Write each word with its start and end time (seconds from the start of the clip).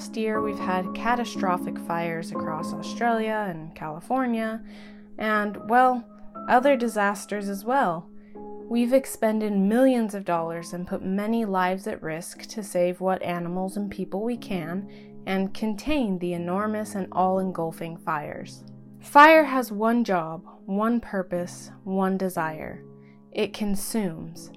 past 0.00 0.16
year, 0.16 0.40
we've 0.40 0.58
had 0.58 0.94
catastrophic 0.94 1.78
fires 1.80 2.30
across 2.30 2.72
Australia 2.72 3.44
and 3.50 3.74
California, 3.74 4.62
and, 5.18 5.68
well, 5.68 6.02
other 6.48 6.74
disasters 6.74 7.50
as 7.50 7.66
well. 7.66 8.08
We've 8.34 8.94
expended 8.94 9.52
millions 9.52 10.14
of 10.14 10.24
dollars 10.24 10.72
and 10.72 10.86
put 10.86 11.04
many 11.04 11.44
lives 11.44 11.86
at 11.86 12.02
risk 12.02 12.46
to 12.46 12.62
save 12.62 13.02
what 13.02 13.22
animals 13.22 13.76
and 13.76 13.90
people 13.90 14.22
we 14.22 14.38
can 14.38 14.88
and 15.26 15.52
contain 15.52 16.18
the 16.18 16.32
enormous 16.32 16.94
and 16.94 17.06
all 17.12 17.38
engulfing 17.38 17.98
fires. 17.98 18.64
Fire 19.00 19.44
has 19.44 19.70
one 19.70 20.02
job, 20.02 20.46
one 20.64 20.98
purpose, 21.00 21.72
one 21.84 22.16
desire 22.16 22.82
it 23.32 23.52
consumes. 23.52 24.50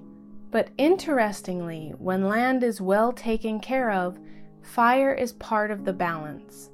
But 0.52 0.70
interestingly, 0.78 1.94
when 1.98 2.30
land 2.30 2.64
is 2.64 2.80
well 2.80 3.12
taken 3.12 3.60
care 3.60 3.92
of, 3.92 4.18
fire 4.64 5.14
is 5.14 5.34
part 5.34 5.72
of 5.72 5.86
the 5.86 5.94
balance. 5.94 6.70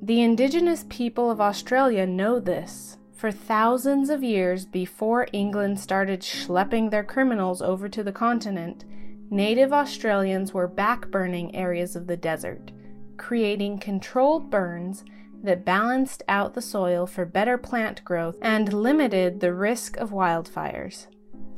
The 0.00 0.22
indigenous 0.22 0.84
people 0.88 1.30
of 1.30 1.40
Australia 1.40 2.06
know 2.06 2.38
this. 2.38 2.96
For 3.12 3.32
thousands 3.32 4.10
of 4.10 4.22
years 4.22 4.64
before 4.64 5.26
England 5.32 5.80
started 5.80 6.20
schlepping 6.20 6.90
their 6.90 7.02
criminals 7.02 7.60
over 7.60 7.88
to 7.88 8.04
the 8.04 8.12
continent, 8.12 8.84
native 9.28 9.72
Australians 9.72 10.54
were 10.54 10.68
backburning 10.68 11.50
areas 11.52 11.96
of 11.96 12.06
the 12.06 12.16
desert, 12.16 12.70
creating 13.16 13.80
controlled 13.80 14.50
burns 14.50 15.04
that 15.42 15.64
balanced 15.64 16.22
out 16.28 16.54
the 16.54 16.62
soil 16.62 17.06
for 17.06 17.24
better 17.24 17.58
plant 17.58 18.04
growth 18.04 18.36
and 18.40 18.72
limited 18.72 19.40
the 19.40 19.52
risk 19.52 19.96
of 19.96 20.10
wildfires. 20.10 21.08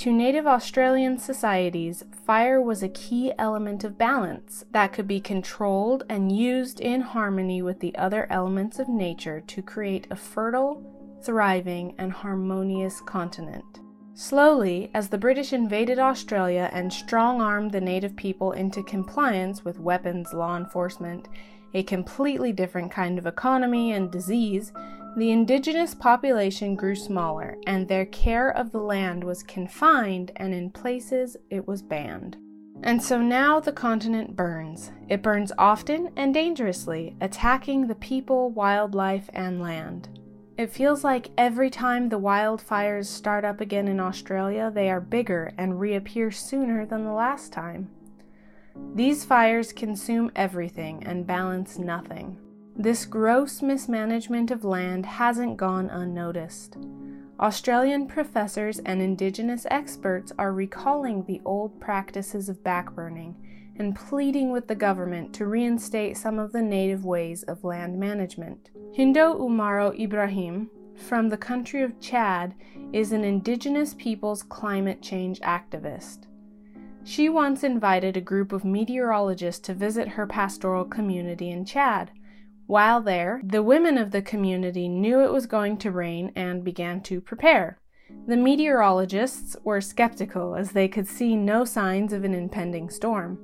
To 0.00 0.10
Native 0.10 0.46
Australian 0.46 1.18
societies, 1.18 2.04
fire 2.24 2.62
was 2.62 2.82
a 2.82 2.88
key 2.88 3.34
element 3.38 3.84
of 3.84 3.98
balance 3.98 4.64
that 4.70 4.94
could 4.94 5.06
be 5.06 5.20
controlled 5.20 6.04
and 6.08 6.34
used 6.34 6.80
in 6.80 7.02
harmony 7.02 7.60
with 7.60 7.80
the 7.80 7.94
other 7.96 8.26
elements 8.30 8.78
of 8.78 8.88
nature 8.88 9.42
to 9.42 9.60
create 9.60 10.06
a 10.10 10.16
fertile, 10.16 10.82
thriving, 11.22 11.94
and 11.98 12.12
harmonious 12.12 13.02
continent. 13.02 13.80
Slowly, 14.14 14.90
as 14.94 15.10
the 15.10 15.18
British 15.18 15.52
invaded 15.52 15.98
Australia 15.98 16.70
and 16.72 16.90
strong 16.90 17.42
armed 17.42 17.72
the 17.72 17.80
native 17.82 18.16
people 18.16 18.52
into 18.52 18.82
compliance 18.82 19.66
with 19.66 19.78
weapons 19.78 20.32
law 20.32 20.56
enforcement, 20.56 21.28
a 21.74 21.82
completely 21.82 22.52
different 22.52 22.90
kind 22.90 23.18
of 23.18 23.26
economy 23.26 23.92
and 23.92 24.10
disease, 24.10 24.72
the 25.16 25.30
indigenous 25.30 25.94
population 25.94 26.76
grew 26.76 26.94
smaller, 26.94 27.56
and 27.66 27.88
their 27.88 28.06
care 28.06 28.50
of 28.50 28.70
the 28.70 28.80
land 28.80 29.24
was 29.24 29.42
confined, 29.42 30.30
and 30.36 30.54
in 30.54 30.70
places 30.70 31.36
it 31.50 31.66
was 31.66 31.82
banned. 31.82 32.36
And 32.82 33.02
so 33.02 33.20
now 33.20 33.60
the 33.60 33.72
continent 33.72 34.36
burns. 34.36 34.92
It 35.08 35.22
burns 35.22 35.52
often 35.58 36.10
and 36.16 36.32
dangerously, 36.32 37.16
attacking 37.20 37.86
the 37.86 37.94
people, 37.94 38.50
wildlife, 38.50 39.28
and 39.34 39.60
land. 39.60 40.08
It 40.56 40.70
feels 40.70 41.04
like 41.04 41.30
every 41.36 41.70
time 41.70 42.08
the 42.08 42.20
wildfires 42.20 43.06
start 43.06 43.44
up 43.44 43.60
again 43.60 43.88
in 43.88 44.00
Australia, 44.00 44.70
they 44.72 44.90
are 44.90 45.00
bigger 45.00 45.52
and 45.58 45.80
reappear 45.80 46.30
sooner 46.30 46.86
than 46.86 47.04
the 47.04 47.12
last 47.12 47.52
time. 47.52 47.90
These 48.94 49.24
fires 49.24 49.72
consume 49.72 50.30
everything 50.36 51.02
and 51.04 51.26
balance 51.26 51.78
nothing. 51.78 52.38
This 52.80 53.04
gross 53.04 53.60
mismanagement 53.60 54.50
of 54.50 54.64
land 54.64 55.04
hasn't 55.04 55.58
gone 55.58 55.90
unnoticed. 55.90 56.78
Australian 57.38 58.06
professors 58.06 58.78
and 58.78 59.02
Indigenous 59.02 59.66
experts 59.70 60.32
are 60.38 60.54
recalling 60.54 61.22
the 61.22 61.42
old 61.44 61.78
practices 61.78 62.48
of 62.48 62.64
backburning 62.64 63.34
and 63.76 63.94
pleading 63.94 64.50
with 64.50 64.66
the 64.66 64.74
government 64.74 65.34
to 65.34 65.44
reinstate 65.44 66.16
some 66.16 66.38
of 66.38 66.52
the 66.52 66.62
native 66.62 67.04
ways 67.04 67.42
of 67.42 67.64
land 67.64 68.00
management. 68.00 68.70
Hindou 68.96 69.38
Oumarou 69.38 70.00
Ibrahim, 70.00 70.70
from 70.96 71.28
the 71.28 71.36
country 71.36 71.82
of 71.82 72.00
Chad, 72.00 72.54
is 72.94 73.12
an 73.12 73.24
Indigenous 73.24 73.92
peoples 73.92 74.42
climate 74.42 75.02
change 75.02 75.38
activist. 75.40 76.20
She 77.04 77.28
once 77.28 77.62
invited 77.62 78.16
a 78.16 78.22
group 78.22 78.52
of 78.52 78.64
meteorologists 78.64 79.60
to 79.66 79.74
visit 79.74 80.08
her 80.08 80.26
pastoral 80.26 80.86
community 80.86 81.50
in 81.50 81.66
Chad. 81.66 82.12
While 82.70 83.00
there, 83.00 83.40
the 83.42 83.64
women 83.64 83.98
of 83.98 84.12
the 84.12 84.22
community 84.22 84.86
knew 84.86 85.24
it 85.24 85.32
was 85.32 85.46
going 85.46 85.76
to 85.78 85.90
rain 85.90 86.30
and 86.36 86.62
began 86.62 87.00
to 87.00 87.20
prepare. 87.20 87.80
The 88.28 88.36
meteorologists 88.36 89.56
were 89.64 89.80
skeptical 89.80 90.54
as 90.54 90.70
they 90.70 90.86
could 90.86 91.08
see 91.08 91.34
no 91.34 91.64
signs 91.64 92.12
of 92.12 92.22
an 92.22 92.32
impending 92.32 92.88
storm. 92.88 93.40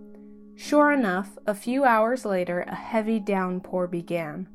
Sure 0.55 0.93
enough, 0.93 1.37
a 1.45 1.57
few 1.57 1.83
hours 1.83 2.25
later, 2.25 2.61
a 2.69 2.77
heavy 2.77 3.19
downpour 3.19 3.89
began. 3.89 4.47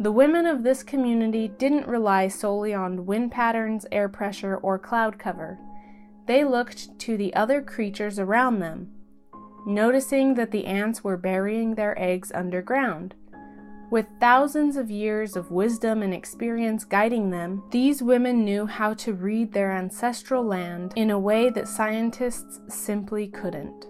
The 0.00 0.10
women 0.10 0.44
of 0.44 0.64
this 0.64 0.82
community 0.82 1.46
didn't 1.46 1.86
rely 1.86 2.26
solely 2.26 2.74
on 2.74 3.06
wind 3.06 3.30
patterns, 3.30 3.86
air 3.92 4.08
pressure, 4.08 4.56
or 4.56 4.76
cloud 4.76 5.20
cover 5.20 5.60
they 6.26 6.44
looked 6.44 6.98
to 6.98 7.16
the 7.16 7.32
other 7.36 7.62
creatures 7.62 8.18
around 8.18 8.58
them, 8.58 8.90
noticing 9.68 10.34
that 10.34 10.50
the 10.50 10.66
ants 10.66 11.04
were 11.04 11.16
burying 11.16 11.76
their 11.76 11.96
eggs 11.96 12.32
underground. 12.34 13.14
With 13.94 14.08
thousands 14.18 14.76
of 14.76 14.90
years 14.90 15.36
of 15.36 15.52
wisdom 15.52 16.02
and 16.02 16.12
experience 16.12 16.84
guiding 16.84 17.30
them, 17.30 17.62
these 17.70 18.02
women 18.02 18.44
knew 18.44 18.66
how 18.66 18.92
to 18.94 19.12
read 19.12 19.52
their 19.52 19.70
ancestral 19.70 20.42
land 20.42 20.92
in 20.96 21.12
a 21.12 21.18
way 21.20 21.48
that 21.50 21.68
scientists 21.68 22.58
simply 22.66 23.28
couldn't. 23.28 23.86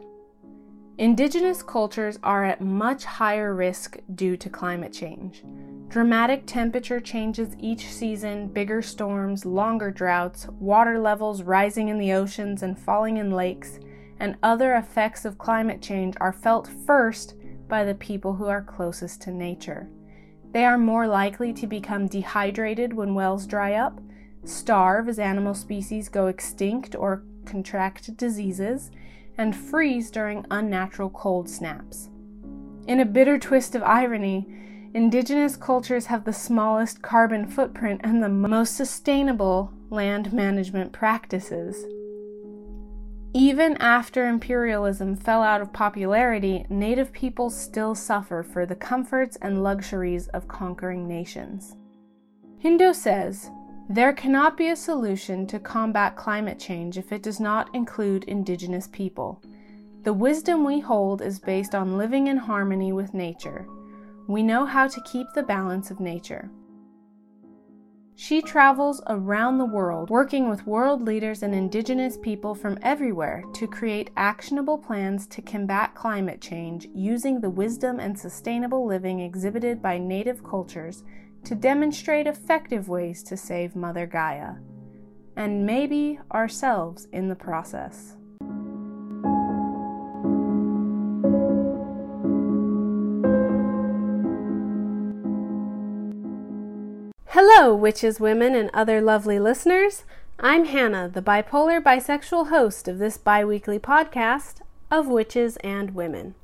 Indigenous 0.99 1.63
cultures 1.63 2.19
are 2.23 2.45
at 2.45 2.61
much 2.61 3.07
higher 3.07 3.55
risk 3.55 3.97
due 4.15 4.37
to 4.37 4.51
climate 4.51 4.93
change. 4.93 5.43
Dramatic 5.89 6.43
temperature 6.45 7.01
changes 7.01 7.57
each 7.59 7.87
season, 7.91 8.49
bigger 8.49 8.83
storms, 8.83 9.47
longer 9.47 9.91
droughts, 9.91 10.47
water 10.61 10.99
levels 10.99 11.43
rising 11.43 11.89
in 11.89 11.97
the 11.97 12.13
oceans 12.13 12.63
and 12.63 12.79
falling 12.79 13.17
in 13.17 13.31
lakes, 13.31 13.81
and 14.21 14.37
other 14.43 14.75
effects 14.75 15.25
of 15.25 15.39
climate 15.39 15.81
change 15.81 16.15
are 16.21 16.35
felt 16.35 16.69
first 16.85 17.37
by 17.69 17.85
the 17.85 17.95
people 17.95 18.35
who 18.35 18.47
are 18.47 18.63
closest 18.63 19.23
to 19.23 19.31
nature. 19.31 19.89
They 20.53 20.65
are 20.65 20.79
more 20.79 21.07
likely 21.07 21.53
to 21.55 21.67
become 21.67 22.07
dehydrated 22.07 22.93
when 22.93 23.15
wells 23.15 23.47
dry 23.47 23.75
up, 23.75 24.01
starve 24.45 25.09
as 25.09 25.19
animal 25.19 25.55
species 25.55 26.09
go 26.09 26.27
extinct 26.27 26.95
or 26.95 27.23
contract 27.45 28.17
diseases, 28.17 28.91
and 29.37 29.57
freeze 29.57 30.11
during 30.11 30.47
unnatural 30.51 31.11
cold 31.11 31.49
snaps. 31.49 32.09
In 32.87 33.01
a 33.01 33.05
bitter 33.05 33.39
twist 33.39 33.75
of 33.75 33.83
irony, 33.83 34.47
Indigenous 34.95 35.57
cultures 35.57 36.07
have 36.07 36.23
the 36.23 36.33
smallest 36.33 37.03
carbon 37.03 37.49
footprint 37.49 38.01
and 38.05 38.23
the 38.23 38.29
most 38.29 38.77
sustainable 38.77 39.73
land 39.91 40.33
management 40.33 40.93
practices. 40.93 41.85
Even 43.35 43.77
after 43.79 44.29
imperialism 44.29 45.17
fell 45.17 45.43
out 45.43 45.61
of 45.61 45.73
popularity, 45.73 46.65
Native 46.69 47.13
peoples 47.13 47.59
still 47.59 47.95
suffer 47.95 48.43
for 48.43 48.65
the 48.65 48.77
comforts 48.77 49.37
and 49.43 49.63
luxuries 49.63 50.29
of 50.29 50.47
conquering 50.47 51.09
nations. 51.09 51.77
Hindou 52.63 52.95
says, 52.95 53.51
There 53.89 54.13
cannot 54.13 54.57
be 54.57 54.69
a 54.69 54.77
solution 54.77 55.47
to 55.49 55.59
combat 55.59 56.15
climate 56.15 56.61
change 56.61 56.97
if 56.97 57.13
it 57.13 57.23
does 57.23 57.41
not 57.41 57.75
include 57.75 58.25
Indigenous 58.25 58.87
people. 58.87 59.43
The 60.05 60.13
wisdom 60.13 60.65
we 60.65 60.81
hold 60.81 61.21
is 61.21 61.39
based 61.39 61.75
on 61.75 61.99
living 61.99 62.29
in 62.29 62.37
harmony 62.37 62.93
with 62.93 63.15
nature 63.15 63.67
we 64.27 64.43
know 64.43 64.65
how 64.65 64.89
to 64.89 65.01
keep 65.03 65.27
the 65.35 65.43
balance 65.43 65.91
of 65.91 66.01
nature. 66.01 66.51
She 68.17 68.43
travels 68.43 69.03
around 69.09 69.59
the 69.59 69.65
world 69.65 70.09
working 70.09 70.49
with 70.49 70.69
world 70.69 71.03
leaders 71.03 71.43
and 71.43 71.53
indigenous 71.53 72.17
people 72.17 72.55
from 72.55 72.79
everywhere 72.81 73.43
to 73.55 73.67
create 73.67 74.11
actionable 74.17 74.79
plans 74.79 75.27
to 75.29 75.43
combat 75.43 75.97
climate 75.97 76.41
change 76.41 76.87
using 76.95 77.41
the 77.41 77.51
wisdom 77.51 77.99
and 77.99 78.17
sustainable 78.17 78.87
living 78.87 79.19
exhibited 79.19 79.83
by 79.83 79.99
native 79.99 80.45
cultures 80.45 81.03
to 81.43 81.57
demonstrate 81.57 82.29
effective 82.29 82.89
ways 82.89 83.23
to 83.25 83.37
save 83.37 83.75
Mother 83.75 84.07
Gaia, 84.07 84.55
and 85.37 85.67
maybe 85.67 86.21
ourselves 86.33 87.09
in 87.13 87.29
the 87.29 87.35
process. 87.35 88.17
Hello, 97.57 97.73
witches, 97.73 98.19
women, 98.19 98.57
and 98.57 98.69
other 98.75 99.01
lovely 99.01 99.39
listeners. 99.39 100.03
I'm 100.41 100.65
Hannah, 100.65 101.09
the 101.09 101.23
bipolar 101.23 101.81
bisexual 101.81 102.49
host 102.49 102.89
of 102.89 102.99
this 102.99 103.17
bi 103.17 103.45
weekly 103.45 103.79
podcast 103.79 104.57
of 104.91 105.07
Witches 105.07 105.57
and 105.59 105.95
Women. 105.95 106.35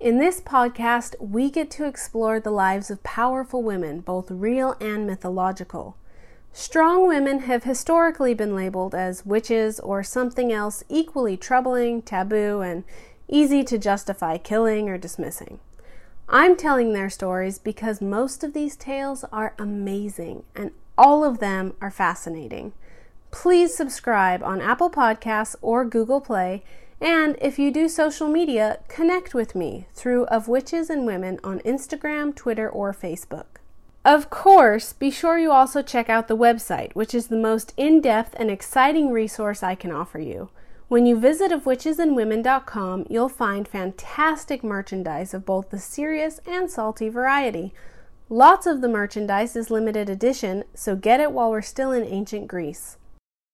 In 0.00 0.18
this 0.18 0.40
podcast, 0.40 1.16
we 1.20 1.50
get 1.50 1.70
to 1.72 1.84
explore 1.84 2.40
the 2.40 2.50
lives 2.50 2.90
of 2.90 3.02
powerful 3.02 3.62
women, 3.62 4.00
both 4.00 4.30
real 4.30 4.74
and 4.80 5.06
mythological. 5.06 5.98
Strong 6.54 7.06
women 7.08 7.40
have 7.40 7.64
historically 7.64 8.32
been 8.32 8.56
labeled 8.56 8.94
as 8.94 9.26
witches 9.26 9.78
or 9.80 10.02
something 10.02 10.50
else 10.50 10.82
equally 10.88 11.36
troubling, 11.36 12.00
taboo, 12.00 12.62
and 12.62 12.84
easy 13.28 13.64
to 13.64 13.76
justify 13.76 14.38
killing 14.38 14.88
or 14.88 14.96
dismissing. 14.96 15.60
I'm 16.28 16.56
telling 16.56 16.92
their 16.92 17.10
stories 17.10 17.58
because 17.58 18.00
most 18.00 18.42
of 18.42 18.54
these 18.54 18.76
tales 18.76 19.24
are 19.30 19.54
amazing 19.58 20.44
and 20.56 20.70
all 20.96 21.24
of 21.24 21.38
them 21.38 21.74
are 21.80 21.90
fascinating. 21.90 22.72
Please 23.30 23.74
subscribe 23.76 24.42
on 24.42 24.60
Apple 24.60 24.90
Podcasts 24.90 25.56
or 25.60 25.84
Google 25.84 26.20
Play, 26.20 26.62
and 27.00 27.36
if 27.40 27.58
you 27.58 27.70
do 27.72 27.88
social 27.88 28.28
media, 28.28 28.78
connect 28.88 29.34
with 29.34 29.54
me 29.54 29.86
through 29.92 30.24
Of 30.26 30.48
Witches 30.48 30.88
and 30.88 31.04
Women 31.04 31.40
on 31.42 31.58
Instagram, 31.60 32.34
Twitter, 32.34 32.70
or 32.70 32.94
Facebook. 32.94 33.46
Of 34.04 34.30
course, 34.30 34.92
be 34.92 35.10
sure 35.10 35.38
you 35.38 35.50
also 35.50 35.82
check 35.82 36.08
out 36.08 36.28
the 36.28 36.36
website, 36.36 36.92
which 36.94 37.14
is 37.14 37.26
the 37.26 37.36
most 37.36 37.72
in 37.76 38.00
depth 38.00 38.34
and 38.38 38.50
exciting 38.50 39.10
resource 39.10 39.62
I 39.62 39.74
can 39.74 39.90
offer 39.90 40.20
you. 40.20 40.50
When 40.94 41.06
you 41.06 41.18
visit 41.18 41.50
ofwitchesandwomen.com, 41.50 43.06
you'll 43.10 43.28
find 43.28 43.66
fantastic 43.66 44.62
merchandise 44.62 45.34
of 45.34 45.44
both 45.44 45.70
the 45.70 45.80
serious 45.80 46.38
and 46.46 46.70
salty 46.70 47.08
variety. 47.08 47.74
Lots 48.28 48.64
of 48.64 48.80
the 48.80 48.88
merchandise 48.88 49.56
is 49.56 49.72
limited 49.72 50.08
edition, 50.08 50.62
so 50.72 50.94
get 50.94 51.18
it 51.18 51.32
while 51.32 51.50
we're 51.50 51.62
still 51.62 51.90
in 51.90 52.04
ancient 52.04 52.46
Greece. 52.46 52.96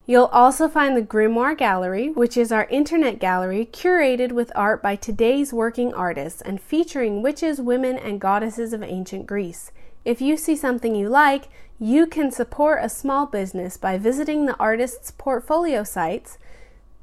You'll 0.04 0.26
also 0.26 0.68
find 0.68 0.94
the 0.94 1.00
Grimoire 1.00 1.56
Gallery, 1.56 2.10
which 2.10 2.36
is 2.36 2.52
our 2.52 2.66
internet 2.66 3.18
gallery 3.18 3.64
curated 3.72 4.32
with 4.32 4.52
art 4.54 4.82
by 4.82 4.94
today's 4.96 5.50
working 5.50 5.94
artists 5.94 6.42
and 6.42 6.60
featuring 6.60 7.22
witches, 7.22 7.58
women, 7.58 7.96
and 7.96 8.20
goddesses 8.20 8.74
of 8.74 8.82
ancient 8.82 9.26
Greece. 9.26 9.72
If 10.04 10.20
you 10.20 10.36
see 10.36 10.56
something 10.56 10.94
you 10.94 11.08
like, 11.08 11.48
you 11.78 12.06
can 12.06 12.30
support 12.30 12.84
a 12.84 12.90
small 12.90 13.24
business 13.24 13.78
by 13.78 13.96
visiting 13.96 14.44
the 14.44 14.58
artist's 14.58 15.10
portfolio 15.10 15.84
sites 15.84 16.36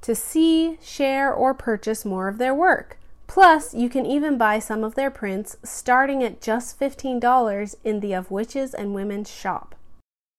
to 0.01 0.15
see, 0.15 0.77
share, 0.81 1.33
or 1.33 1.53
purchase 1.53 2.05
more 2.05 2.27
of 2.27 2.38
their 2.38 2.53
work. 2.53 2.97
Plus, 3.27 3.73
you 3.73 3.89
can 3.89 4.05
even 4.05 4.38
buy 4.38 4.57
some 4.57 4.83
of 4.83 4.95
their 4.95 5.11
prints 5.11 5.57
starting 5.63 6.23
at 6.23 6.41
just 6.41 6.79
$15 6.79 7.75
in 7.83 7.99
the 7.99 8.13
Of 8.13 8.31
Witches 8.31 8.73
and 8.73 8.94
Women's 8.94 9.29
shop. 9.29 9.75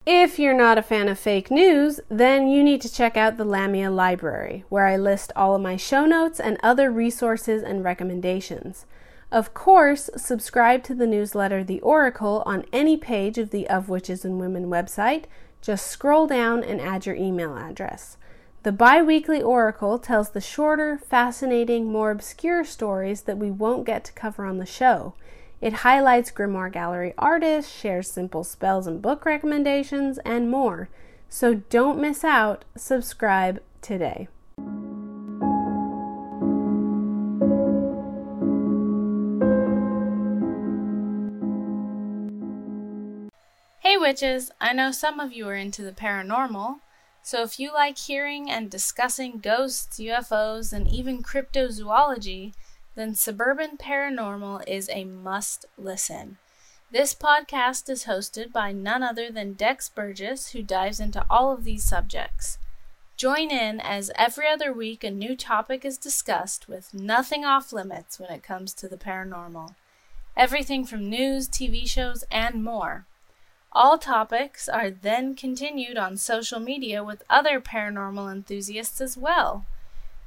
If 0.07 0.39
you're 0.39 0.55
not 0.55 0.79
a 0.79 0.83
fan 0.83 1.09
of 1.09 1.19
fake 1.19 1.51
news, 1.51 2.01
then 2.09 2.49
you 2.49 2.65
need 2.65 2.81
to 2.81 2.93
check 2.93 3.17
out 3.17 3.37
the 3.37 3.45
Lamia 3.45 3.91
Library, 3.91 4.65
where 4.71 4.87
I 4.87 4.97
list 4.97 5.33
all 5.37 5.55
of 5.55 5.61
my 5.61 5.77
show 5.77 6.07
notes 6.07 6.41
and 6.41 6.57
other 6.63 6.91
resources 6.91 7.63
and 7.63 7.85
recommendations. 7.85 8.87
Of 9.31 9.53
course, 9.53 10.09
subscribe 10.17 10.83
to 10.85 10.95
the 10.95 11.07
newsletter 11.07 11.63
The 11.63 11.81
Oracle 11.81 12.43
on 12.47 12.65
any 12.73 12.97
page 12.97 13.37
of 13.37 13.51
the 13.51 13.69
Of 13.69 13.91
Witches 13.91 14.25
and 14.25 14.41
Women 14.41 14.71
website. 14.71 15.25
Just 15.61 15.87
scroll 15.87 16.27
down 16.27 16.65
and 16.65 16.81
add 16.81 17.05
your 17.05 17.17
email 17.17 17.55
address. 17.55 18.17
The 18.65 18.73
bi 18.73 19.01
weekly 19.03 19.41
Oracle 19.41 20.01
tells 20.01 20.31
the 20.31 20.41
shorter, 20.41 20.99
fascinating, 20.99 21.93
more 21.93 22.11
obscure 22.11 22.65
stories 22.65 23.23
that 23.23 23.39
we 23.39 23.53
won't 23.53 23.87
get 23.87 24.03
to 24.07 24.13
cover 24.13 24.45
on 24.45 24.59
the 24.59 24.67
show. 24.67 25.15
It 25.61 25.85
highlights 25.85 26.33
Grimoire 26.33 26.73
Gallery 26.73 27.15
artists, 27.17 27.73
shares 27.73 28.11
simple 28.11 28.43
spells 28.43 28.89
and 28.89 29.01
book 29.01 29.25
recommendations, 29.25 30.19
and 30.25 30.51
more. 30.51 30.89
So 31.29 31.55
don't 31.55 32.01
miss 32.01 32.25
out. 32.25 32.65
Subscribe 32.77 33.63
today. 33.81 34.27
Hey 43.79 43.97
witches, 43.97 44.51
I 44.61 44.73
know 44.73 44.91
some 44.91 45.21
of 45.21 45.33
you 45.33 45.49
are 45.49 45.55
into 45.55 45.83
the 45.83 45.93
paranormal, 45.93 46.81
so 47.29 47.43
if 47.43 47.61
you 47.61 47.75
like 47.75 47.99
hearing 47.99 48.51
and 48.51 48.71
discussing 48.71 49.39
ghosts, 49.39 49.99
UFOs, 49.99 50.73
and 50.73 50.89
even 50.89 51.23
cryptozoology, 51.23 52.55
then 52.95 53.15
Suburban 53.15 53.77
Paranormal 53.77 54.67
is 54.67 54.89
a 54.91 55.05
must 55.05 55.67
listen. 55.77 56.39
This 56.91 57.15
podcast 57.15 57.91
is 57.91 58.07
hosted 58.07 58.51
by 58.51 58.73
none 58.73 59.03
other 59.03 59.31
than 59.31 59.53
Dex 59.53 59.91
Burgess, 59.91 60.53
who 60.53 60.63
dives 60.63 61.01
into 61.01 61.23
all 61.29 61.53
of 61.53 61.65
these 61.65 61.85
subjects. 61.85 62.57
Join 63.19 63.51
in 63.51 63.79
as 63.79 64.11
every 64.15 64.49
other 64.49 64.73
week 64.73 65.05
a 65.05 65.11
new 65.11 65.37
topic 65.37 65.85
is 65.85 65.99
discussed 65.99 66.67
with 66.67 66.95
nothing 66.95 67.45
off 67.45 67.75
limits 67.75 68.19
when 68.19 68.31
it 68.31 68.43
comes 68.43 68.73
to 68.73 68.89
the 68.89 68.97
paranormal. 68.97 69.75
Everything 70.35 70.83
from 70.83 71.11
news, 71.11 71.47
TV 71.47 71.87
shows, 71.87 72.25
and 72.31 72.65
more. 72.65 73.05
All 73.73 73.99
topics 73.99 74.69
are 74.69 74.91
then 74.91 75.35
continued 75.35 75.99
on 75.99 76.17
social 76.17 76.59
media 76.59 77.05
with 77.05 77.23
other 77.29 77.61
paranormal 77.61 78.33
enthusiasts 78.33 79.01
as 79.01 79.17
well. 79.17 79.67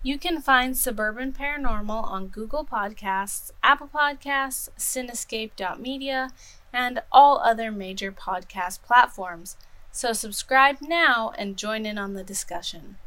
You 0.04 0.18
can 0.18 0.42
find 0.42 0.78
Suburban 0.78 1.34
Paranormal 1.34 2.04
on 2.04 2.28
Google 2.28 2.66
Podcasts, 2.66 3.52
Apple 3.64 3.90
Podcasts, 3.94 4.70
Cinescape.media, 4.78 6.30
and 6.72 7.02
all 7.12 7.40
other 7.40 7.72
major 7.72 8.12
podcast 8.12 8.82
platforms. 8.84 9.58
So 9.92 10.14
subscribe 10.14 10.78
now 10.82 11.34
and 11.38 11.58
join 11.58 11.86
in 11.86 11.98
on 11.98 12.14
the 12.14 12.24
discussion. 12.24 12.98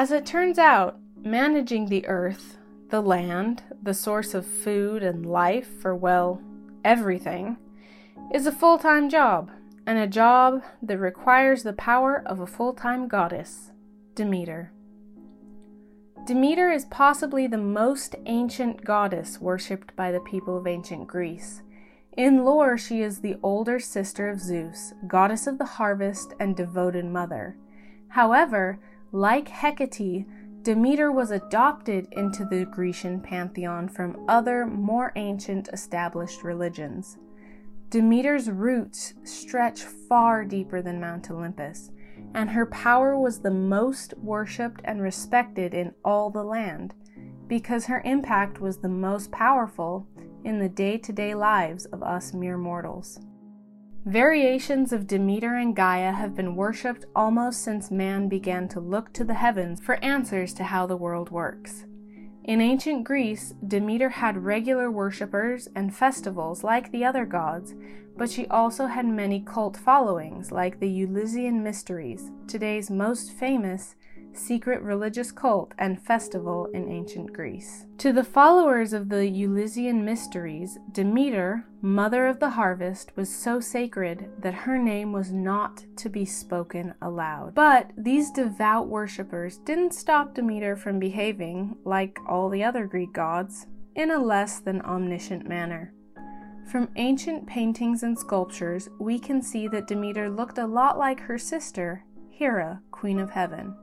As 0.00 0.12
it 0.12 0.24
turns 0.24 0.60
out, 0.60 1.00
managing 1.24 1.86
the 1.86 2.06
earth, 2.06 2.56
the 2.88 3.00
land, 3.00 3.64
the 3.82 3.92
source 3.92 4.32
of 4.32 4.46
food 4.46 5.02
and 5.02 5.26
life 5.26 5.66
for, 5.80 5.92
well, 5.92 6.40
everything, 6.84 7.56
is 8.32 8.46
a 8.46 8.52
full 8.52 8.78
time 8.78 9.08
job, 9.08 9.50
and 9.88 9.98
a 9.98 10.06
job 10.06 10.62
that 10.80 10.98
requires 10.98 11.64
the 11.64 11.72
power 11.72 12.22
of 12.26 12.38
a 12.38 12.46
full 12.46 12.74
time 12.74 13.08
goddess, 13.08 13.72
Demeter. 14.14 14.70
Demeter 16.24 16.70
is 16.70 16.84
possibly 16.84 17.48
the 17.48 17.58
most 17.58 18.14
ancient 18.26 18.84
goddess 18.84 19.40
worshipped 19.40 19.96
by 19.96 20.12
the 20.12 20.20
people 20.20 20.56
of 20.56 20.68
ancient 20.68 21.08
Greece. 21.08 21.62
In 22.16 22.44
lore, 22.44 22.78
she 22.78 23.00
is 23.00 23.18
the 23.18 23.34
older 23.42 23.80
sister 23.80 24.28
of 24.28 24.38
Zeus, 24.38 24.92
goddess 25.08 25.48
of 25.48 25.58
the 25.58 25.64
harvest 25.64 26.34
and 26.38 26.54
devoted 26.54 27.04
mother. 27.06 27.56
However, 28.10 28.78
like 29.12 29.48
Hecate, 29.48 30.26
Demeter 30.62 31.10
was 31.10 31.30
adopted 31.30 32.08
into 32.12 32.44
the 32.44 32.66
Grecian 32.66 33.20
pantheon 33.20 33.88
from 33.88 34.24
other, 34.28 34.66
more 34.66 35.12
ancient 35.16 35.68
established 35.72 36.42
religions. 36.42 37.16
Demeter's 37.90 38.50
roots 38.50 39.14
stretch 39.24 39.82
far 39.82 40.44
deeper 40.44 40.82
than 40.82 41.00
Mount 41.00 41.30
Olympus, 41.30 41.90
and 42.34 42.50
her 42.50 42.66
power 42.66 43.18
was 43.18 43.38
the 43.38 43.50
most 43.50 44.12
worshipped 44.18 44.82
and 44.84 45.00
respected 45.00 45.72
in 45.72 45.94
all 46.04 46.28
the 46.28 46.44
land, 46.44 46.92
because 47.46 47.86
her 47.86 48.02
impact 48.04 48.60
was 48.60 48.78
the 48.78 48.88
most 48.88 49.32
powerful 49.32 50.06
in 50.44 50.58
the 50.58 50.68
day 50.68 50.98
to 50.98 51.12
day 51.12 51.34
lives 51.34 51.86
of 51.86 52.02
us 52.02 52.34
mere 52.34 52.58
mortals. 52.58 53.20
Variations 54.08 54.90
of 54.94 55.06
Demeter 55.06 55.56
and 55.56 55.76
Gaia 55.76 56.12
have 56.12 56.34
been 56.34 56.56
worshipped 56.56 57.04
almost 57.14 57.60
since 57.60 57.90
man 57.90 58.26
began 58.26 58.66
to 58.68 58.80
look 58.80 59.12
to 59.12 59.22
the 59.22 59.34
heavens 59.34 59.82
for 59.82 60.02
answers 60.02 60.54
to 60.54 60.64
how 60.64 60.86
the 60.86 60.96
world 60.96 61.28
works. 61.30 61.84
In 62.42 62.62
ancient 62.62 63.04
Greece, 63.04 63.52
Demeter 63.66 64.08
had 64.08 64.46
regular 64.46 64.90
worshippers 64.90 65.68
and 65.76 65.94
festivals 65.94 66.64
like 66.64 66.90
the 66.90 67.04
other 67.04 67.26
gods, 67.26 67.74
but 68.16 68.30
she 68.30 68.46
also 68.46 68.86
had 68.86 69.04
many 69.04 69.40
cult 69.40 69.76
followings 69.76 70.50
like 70.50 70.80
the 70.80 71.02
Eleusinian 71.02 71.62
Mysteries, 71.62 72.30
today's 72.46 72.90
most 72.90 73.32
famous 73.32 73.94
secret 74.32 74.82
religious 74.82 75.32
cult 75.32 75.72
and 75.78 76.00
festival 76.00 76.66
in 76.72 76.88
ancient 76.88 77.32
Greece. 77.32 77.86
To 77.98 78.12
the 78.12 78.24
followers 78.24 78.92
of 78.92 79.08
the 79.08 79.26
Eleusinian 79.26 80.04
mysteries, 80.04 80.78
Demeter, 80.92 81.66
mother 81.80 82.26
of 82.26 82.40
the 82.40 82.50
harvest, 82.50 83.16
was 83.16 83.28
so 83.28 83.60
sacred 83.60 84.30
that 84.40 84.54
her 84.54 84.78
name 84.78 85.12
was 85.12 85.32
not 85.32 85.84
to 85.96 86.08
be 86.08 86.24
spoken 86.24 86.94
aloud. 87.02 87.54
But 87.54 87.90
these 87.96 88.30
devout 88.30 88.88
worshippers 88.88 89.58
didn't 89.58 89.94
stop 89.94 90.34
Demeter 90.34 90.76
from 90.76 90.98
behaving, 90.98 91.76
like 91.84 92.18
all 92.28 92.48
the 92.48 92.64
other 92.64 92.86
Greek 92.86 93.12
gods, 93.12 93.66
in 93.94 94.10
a 94.10 94.18
less 94.18 94.60
than 94.60 94.80
omniscient 94.82 95.48
manner. 95.48 95.92
From 96.70 96.90
ancient 96.96 97.46
paintings 97.46 98.02
and 98.02 98.18
sculptures, 98.18 98.90
we 99.00 99.18
can 99.18 99.40
see 99.40 99.68
that 99.68 99.86
Demeter 99.86 100.28
looked 100.28 100.58
a 100.58 100.66
lot 100.66 100.98
like 100.98 101.18
her 101.20 101.38
sister, 101.38 102.04
Hera, 102.30 102.82
Queen 102.90 103.18
of 103.18 103.30
Heaven. 103.30 103.74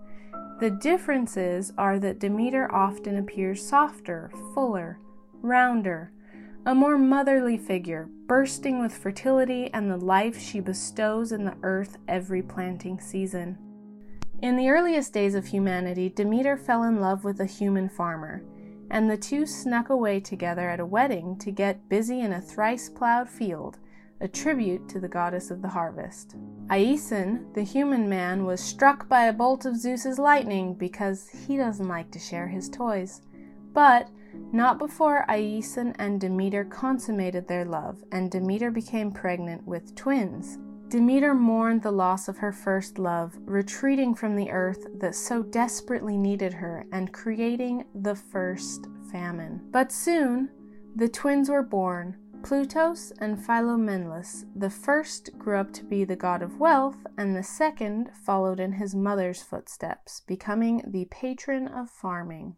The 0.60 0.70
differences 0.72 1.74
are 1.78 2.00
that 2.00 2.20
Demeter 2.20 2.74
often 2.74 3.18
appears 3.18 3.66
softer, 3.66 4.32
fuller, 4.54 5.00
rounder, 5.42 6.12
a 6.66 6.74
more 6.74 6.98
motherly 6.98 7.58
figure, 7.58 8.08
bursting 8.26 8.80
with 8.80 8.96
fertility 8.98 9.70
and 9.74 9.92
the 9.92 9.98
life 9.98 10.40
she 10.40 10.62
bestows 10.62 11.34
in 11.34 11.44
the 11.44 11.58
earth 11.62 11.98
every 12.08 12.42
planting 12.42 13.00
season. 13.02 13.58
In 14.42 14.56
the 14.56 14.70
earliest 14.70 15.14
days 15.14 15.36
of 15.36 15.46
humanity, 15.48 16.10
Demeter 16.10 16.56
fell 16.56 16.84
in 16.84 17.02
love 17.02 17.24
with 17.26 17.40
a 17.42 17.46
human 17.46 17.90
farmer, 17.90 18.42
and 18.90 19.10
the 19.10 19.18
two 19.18 19.46
snuck 19.46 19.90
away 19.90 20.20
together 20.22 20.70
at 20.70 20.80
a 20.80 20.86
wedding 20.86 21.38
to 21.40 21.52
get 21.52 21.90
busy 21.90 22.22
in 22.22 22.32
a 22.32 22.42
thrice 22.42 22.90
plowed 22.90 23.30
field, 23.30 23.78
a 24.22 24.28
tribute 24.28 24.88
to 24.90 25.00
the 25.00 25.08
goddess 25.08 25.52
of 25.52 25.62
the 25.62 25.68
harvest. 25.68 26.36
Aeson, 26.72 27.48
the 27.54 27.64
human 27.64 28.08
man, 28.08 28.46
was 28.46 28.62
struck 28.62 29.08
by 29.08 29.26
a 29.26 29.34
bolt 29.34 29.66
of 29.66 29.78
Zeus's 29.78 30.18
lightning 30.18 30.74
because 30.74 31.30
he 31.48 31.58
doesn't 31.58 31.88
like 31.88 32.12
to 32.12 32.20
share 32.20 32.48
his 32.48 32.70
toys. 32.70 33.22
But 33.74 34.10
not 34.52 34.80
before 34.80 35.26
Aeson 35.30 35.94
and 36.00 36.20
Demeter 36.20 36.64
consummated 36.66 37.48
their 37.48 37.66
love, 37.66 38.04
and 38.12 38.32
Demeter 38.32 38.72
became 38.72 39.12
pregnant 39.12 39.66
with 39.68 39.96
twins. 39.96 40.58
Demeter 40.88 41.34
mourned 41.34 41.82
the 41.82 41.92
loss 41.92 42.28
of 42.28 42.38
her 42.38 42.52
first 42.52 43.00
love, 43.00 43.38
retreating 43.46 44.14
from 44.16 44.36
the 44.36 44.52
earth 44.52 44.88
that 45.00 45.16
so 45.16 45.44
desperately 45.44 46.16
needed 46.18 46.54
her 46.54 46.86
and 46.92 47.12
creating 47.12 47.84
the 47.96 48.16
first 48.16 48.88
famine. 49.12 49.62
But 49.72 49.92
soon, 49.92 50.50
the 50.96 51.10
twins 51.10 51.50
were 51.50 51.64
born, 51.64 52.18
Plutus 52.46 53.12
and 53.18 53.40
Philomelus. 53.40 54.46
The 54.56 54.70
first 54.70 55.36
grew 55.40 55.58
up 55.58 55.74
to 55.74 55.84
be 55.84 56.04
the 56.04 56.16
god 56.16 56.44
of 56.44 56.60
wealth, 56.60 56.98
and 57.18 57.36
the 57.36 57.42
second 57.42 58.12
followed 58.24 58.60
in 58.60 58.74
his 58.74 58.94
mother's 58.94 59.42
footsteps, 59.42 60.22
becoming 60.28 60.84
the 60.86 61.06
patron 61.06 61.68
of 61.68 61.90
farming. 61.90 62.56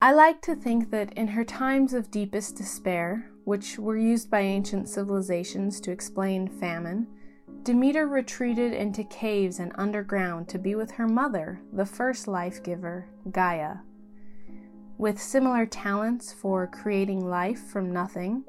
I 0.00 0.12
like 0.12 0.42
to 0.42 0.54
think 0.54 0.92
that 0.92 1.12
in 1.14 1.26
her 1.26 1.42
times 1.42 1.92
of 1.92 2.12
deepest 2.12 2.54
despair, 2.54 3.28
which 3.44 3.80
were 3.80 3.96
used 3.96 4.30
by 4.30 4.42
ancient 4.42 4.88
civilizations 4.88 5.80
to 5.80 5.90
explain 5.90 6.46
famine, 6.46 7.08
Demeter 7.64 8.06
retreated 8.06 8.72
into 8.72 9.02
caves 9.02 9.58
and 9.58 9.72
underground 9.74 10.48
to 10.50 10.58
be 10.60 10.76
with 10.76 10.92
her 10.92 11.08
mother, 11.08 11.60
the 11.72 11.84
first 11.84 12.28
life 12.28 12.62
giver, 12.62 13.08
Gaia. 13.32 13.78
With 14.98 15.20
similar 15.20 15.66
talents 15.66 16.32
for 16.32 16.68
creating 16.68 17.28
life 17.28 17.58
from 17.58 17.92
nothing, 17.92 18.44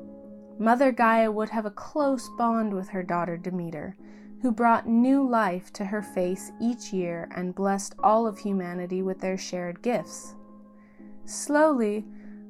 Mother 0.60 0.92
Gaia 0.92 1.32
would 1.32 1.50
have 1.50 1.66
a 1.66 1.72
close 1.72 2.30
bond 2.38 2.74
with 2.74 2.90
her 2.90 3.04
daughter 3.04 3.38
Demeter, 3.38 3.96
who 4.42 4.52
brought 4.52 4.88
new 4.88 5.28
life 5.28 5.72
to 5.74 5.86
her 5.86 6.02
face 6.02 6.52
each 6.60 6.92
year 6.92 7.30
and 7.36 7.56
blessed 7.56 7.96
all 8.00 8.26
of 8.26 8.40
humanity 8.40 9.02
with 9.02 9.20
their 9.20 9.38
shared 9.38 9.82
gifts. 9.82 10.36
Slowly, 11.26 12.06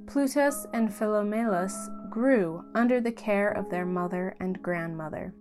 Plutus 0.06 0.66
and 0.74 0.94
Philomelus 0.94 1.90
grew 2.10 2.64
under 2.74 3.02
the 3.02 3.12
care 3.12 3.50
of 3.50 3.70
their 3.70 3.86
mother 3.86 4.36
and 4.40 4.62
grandmother. 4.62 5.34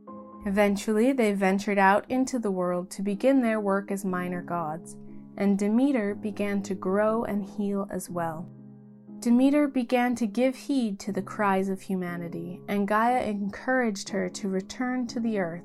Eventually, 0.45 1.13
they 1.13 1.33
ventured 1.33 1.79
out 1.79 2.05
into 2.09 2.39
the 2.39 2.51
world 2.51 2.91
to 2.93 3.03
begin 3.03 3.43
their 3.43 3.61
work 3.61 3.91
as 3.91 4.05
minor 4.05 4.43
gods, 4.43 4.97
and 5.37 5.59
Demeter 5.59 6.15
began 6.15 6.63
to 6.63 6.75
grow 6.75 7.25
and 7.25 7.45
heal 7.45 7.89
as 7.91 8.11
well. 8.11 8.49
Demeter 9.21 9.67
began 9.67 10.15
to 10.17 10.27
give 10.27 10.55
heed 10.55 10.99
to 11.01 11.11
the 11.11 11.23
cries 11.23 11.69
of 11.69 11.81
humanity, 11.81 12.61
and 12.69 12.87
Gaia 12.87 13.23
encouraged 13.25 14.11
her 14.11 14.29
to 14.31 14.49
return 14.49 15.07
to 15.09 15.21
the 15.21 15.39
earth, 15.39 15.65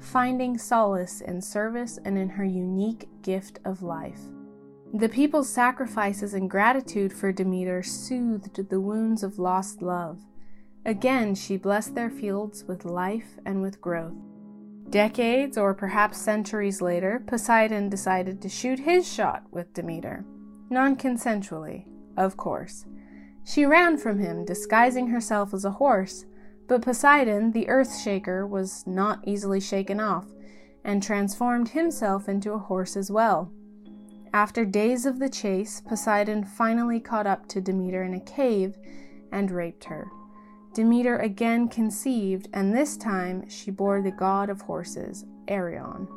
finding 0.00 0.56
solace 0.56 1.20
in 1.20 1.40
service 1.40 1.98
and 2.04 2.16
in 2.16 2.28
her 2.28 2.44
unique 2.44 3.08
gift 3.22 3.58
of 3.64 3.82
life. 3.82 4.20
The 4.94 5.08
people's 5.08 5.48
sacrifices 5.48 6.34
and 6.34 6.48
gratitude 6.48 7.12
for 7.12 7.32
Demeter 7.32 7.82
soothed 7.82 8.70
the 8.70 8.80
wounds 8.80 9.24
of 9.24 9.40
lost 9.40 9.82
love. 9.82 10.20
Again, 10.86 11.34
she 11.34 11.56
blessed 11.56 11.96
their 11.96 12.10
fields 12.10 12.64
with 12.64 12.84
life 12.84 13.38
and 13.44 13.60
with 13.60 13.80
growth. 13.80 14.14
Decades 14.90 15.58
or 15.58 15.74
perhaps 15.74 16.18
centuries 16.18 16.80
later, 16.80 17.24
Poseidon 17.26 17.88
decided 17.88 18.40
to 18.40 18.48
shoot 18.48 18.78
his 18.78 19.10
shot 19.12 19.42
with 19.50 19.74
Demeter. 19.74 20.24
Non 20.70 20.94
consensually, 20.94 21.86
of 22.16 22.36
course. 22.36 22.84
She 23.44 23.66
ran 23.66 23.98
from 23.98 24.18
him, 24.18 24.44
disguising 24.44 25.08
herself 25.08 25.52
as 25.52 25.64
a 25.64 25.72
horse, 25.72 26.24
but 26.66 26.82
Poseidon, 26.82 27.52
the 27.52 27.68
earth 27.68 27.98
shaker, 28.00 28.46
was 28.46 28.86
not 28.86 29.20
easily 29.26 29.60
shaken 29.60 30.00
off, 30.00 30.26
and 30.82 31.02
transformed 31.02 31.70
himself 31.70 32.28
into 32.28 32.52
a 32.52 32.58
horse 32.58 32.96
as 32.96 33.10
well. 33.10 33.50
After 34.32 34.64
days 34.64 35.06
of 35.06 35.18
the 35.18 35.28
chase, 35.28 35.80
Poseidon 35.80 36.44
finally 36.44 37.00
caught 37.00 37.26
up 37.26 37.46
to 37.48 37.60
Demeter 37.60 38.02
in 38.02 38.14
a 38.14 38.20
cave 38.20 38.76
and 39.30 39.50
raped 39.50 39.84
her. 39.84 40.08
Demeter 40.74 41.18
again 41.18 41.68
conceived, 41.68 42.48
and 42.52 42.74
this 42.74 42.96
time 42.96 43.48
she 43.48 43.70
bore 43.70 44.02
the 44.02 44.10
god 44.10 44.50
of 44.50 44.62
horses, 44.62 45.24
Arion. 45.46 46.08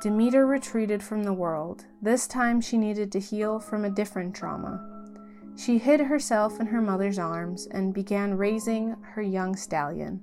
Demeter 0.00 0.46
retreated 0.46 1.02
from 1.02 1.24
the 1.24 1.32
world. 1.32 1.84
This 2.00 2.26
time 2.26 2.62
she 2.62 2.78
needed 2.78 3.12
to 3.12 3.20
heal 3.20 3.60
from 3.60 3.84
a 3.84 3.90
different 3.90 4.34
trauma. 4.34 4.86
She 5.56 5.76
hid 5.76 6.00
herself 6.00 6.58
in 6.58 6.68
her 6.68 6.80
mother's 6.80 7.18
arms 7.18 7.66
and 7.66 7.92
began 7.92 8.38
raising 8.38 8.96
her 9.02 9.20
young 9.20 9.56
stallion. 9.56 10.22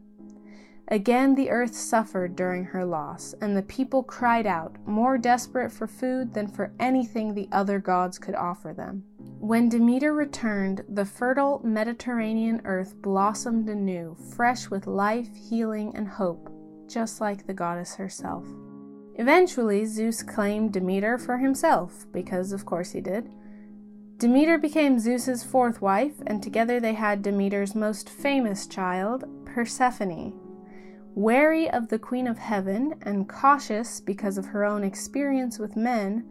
Again, 0.87 1.35
the 1.35 1.51
earth 1.51 1.75
suffered 1.75 2.35
during 2.35 2.63
her 2.63 2.85
loss, 2.85 3.35
and 3.39 3.55
the 3.55 3.61
people 3.61 4.01
cried 4.01 4.47
out, 4.47 4.75
more 4.87 5.15
desperate 5.17 5.71
for 5.71 5.85
food 5.85 6.33
than 6.33 6.47
for 6.47 6.71
anything 6.79 7.35
the 7.35 7.49
other 7.51 7.77
gods 7.77 8.17
could 8.17 8.35
offer 8.35 8.73
them. 8.73 9.03
When 9.39 9.69
Demeter 9.69 10.13
returned, 10.13 10.85
the 10.89 11.05
fertile 11.05 11.61
Mediterranean 11.63 12.61
earth 12.65 12.95
blossomed 12.99 13.69
anew, 13.69 14.15
fresh 14.35 14.71
with 14.71 14.87
life, 14.87 15.29
healing, 15.35 15.95
and 15.95 16.07
hope, 16.07 16.49
just 16.87 17.21
like 17.21 17.45
the 17.45 17.53
goddess 17.53 17.93
herself. 17.93 18.47
Eventually, 19.17 19.85
Zeus 19.85 20.21
claimed 20.21 20.73
Demeter 20.73 21.17
for 21.17 21.37
himself, 21.37 22.05
because 22.11 22.51
of 22.51 22.65
course 22.65 22.91
he 22.91 23.01
did. 23.01 23.29
Demeter 24.17 24.57
became 24.57 24.99
Zeus's 24.99 25.43
fourth 25.43 25.81
wife, 25.81 26.21
and 26.25 26.41
together 26.41 26.79
they 26.79 26.93
had 26.93 27.21
Demeter's 27.21 27.75
most 27.75 28.09
famous 28.09 28.67
child, 28.67 29.25
Persephone, 29.45 30.33
Wary 31.15 31.67
of 31.67 31.87
the 31.87 31.97
Queen 31.97 32.27
of 32.27 32.37
Heaven 32.37 32.93
and 33.01 33.27
cautious 33.27 33.99
because 33.99 34.37
of 34.37 34.45
her 34.45 34.63
own 34.63 34.83
experience 34.83 35.57
with 35.57 35.75
men, 35.75 36.23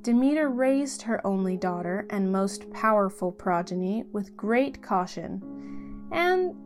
Demeter 0.00 0.48
raised 0.48 1.02
her 1.02 1.24
only 1.26 1.58
daughter 1.58 2.06
and 2.08 2.32
most 2.32 2.70
powerful 2.72 3.32
progeny 3.32 4.04
with 4.12 4.34
great 4.34 4.82
caution, 4.82 6.08
and 6.10 6.56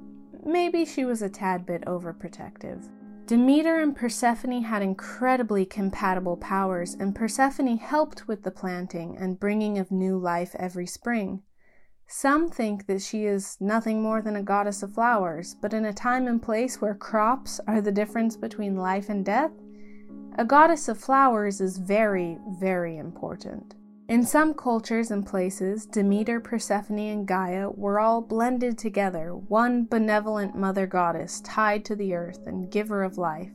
maybe 0.46 0.84
she 0.84 1.04
was 1.04 1.20
a 1.20 1.28
tad 1.28 1.66
bit 1.66 1.84
overprotective. 1.84 2.88
Demeter 3.26 3.80
and 3.80 3.96
Persephone 3.96 4.64
had 4.64 4.82
incredibly 4.82 5.64
compatible 5.64 6.36
powers, 6.36 6.92
and 6.92 7.14
Persephone 7.14 7.78
helped 7.78 8.28
with 8.28 8.42
the 8.42 8.50
planting 8.50 9.16
and 9.16 9.40
bringing 9.40 9.78
of 9.78 9.90
new 9.90 10.18
life 10.18 10.54
every 10.58 10.86
spring. 10.86 11.42
Some 12.06 12.50
think 12.50 12.86
that 12.86 13.00
she 13.00 13.24
is 13.24 13.56
nothing 13.60 14.02
more 14.02 14.20
than 14.20 14.36
a 14.36 14.42
goddess 14.42 14.82
of 14.82 14.92
flowers, 14.92 15.54
but 15.54 15.72
in 15.72 15.86
a 15.86 15.92
time 15.94 16.26
and 16.26 16.42
place 16.42 16.82
where 16.82 16.94
crops 16.94 17.60
are 17.66 17.80
the 17.80 17.90
difference 17.90 18.36
between 18.36 18.76
life 18.76 19.08
and 19.08 19.24
death, 19.24 19.52
a 20.36 20.44
goddess 20.44 20.86
of 20.88 20.98
flowers 20.98 21.62
is 21.62 21.78
very, 21.78 22.36
very 22.60 22.98
important. 22.98 23.74
In 24.06 24.26
some 24.26 24.52
cultures 24.52 25.10
and 25.10 25.24
places, 25.24 25.86
Demeter, 25.86 26.38
Persephone, 26.38 26.98
and 26.98 27.26
Gaia 27.26 27.70
were 27.70 27.98
all 27.98 28.20
blended 28.20 28.76
together, 28.76 29.34
one 29.34 29.86
benevolent 29.86 30.54
mother 30.54 30.86
goddess 30.86 31.40
tied 31.40 31.86
to 31.86 31.96
the 31.96 32.14
earth 32.14 32.46
and 32.46 32.70
giver 32.70 33.02
of 33.02 33.16
life. 33.16 33.52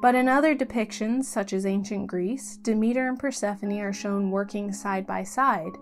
But 0.00 0.14
in 0.14 0.28
other 0.28 0.54
depictions, 0.54 1.24
such 1.24 1.52
as 1.52 1.66
ancient 1.66 2.06
Greece, 2.06 2.56
Demeter 2.56 3.06
and 3.06 3.18
Persephone 3.18 3.78
are 3.80 3.92
shown 3.92 4.30
working 4.30 4.72
side 4.72 5.06
by 5.06 5.24
side 5.24 5.72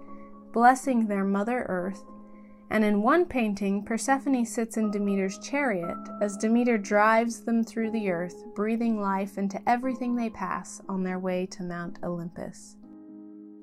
blessing 0.52 1.06
their 1.06 1.24
Mother 1.24 1.66
Earth, 1.68 2.02
and 2.70 2.82
in 2.82 3.02
one 3.02 3.26
painting, 3.26 3.84
Persephone 3.84 4.44
sits 4.44 4.76
in 4.76 4.90
Demeter's 4.90 5.38
chariot 5.38 5.96
as 6.20 6.36
Demeter 6.36 6.78
drives 6.78 7.44
them 7.44 7.62
through 7.62 7.92
the 7.92 8.10
earth, 8.10 8.42
breathing 8.56 9.00
life 9.00 9.38
into 9.38 9.60
everything 9.68 10.16
they 10.16 10.30
pass 10.30 10.80
on 10.88 11.04
their 11.04 11.18
way 11.18 11.46
to 11.46 11.62
Mount 11.62 11.98
Olympus. 12.02 12.77